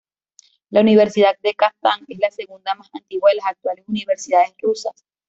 La 0.71 0.81
Universidad 0.81 1.37
de 1.43 1.53
Kazán 1.53 2.05
es 2.07 2.17
la 2.17 2.31
segunda 2.31 2.73
más 2.73 2.89
antigua 2.91 3.29
de 3.29 3.35
las 3.35 3.45
actuales 3.45 3.85
universidades 3.87 4.51
rusas. 4.59 5.05